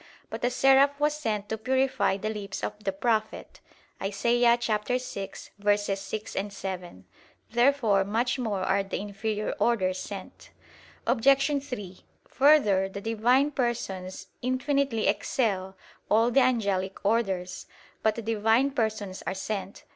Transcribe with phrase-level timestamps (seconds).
[0.31, 3.59] But a Seraph was sent to purify the lips of the prophet
[4.03, 4.29] (Isa.
[4.29, 7.05] 6:6, 7).
[7.51, 10.49] Therefore much more are the inferior orders sent.
[11.05, 11.63] Obj.
[11.63, 15.77] 3: Further, the Divine Persons infinitely excel
[16.09, 17.67] all the angelic orders.
[18.01, 19.83] But the Divine Persons are sent.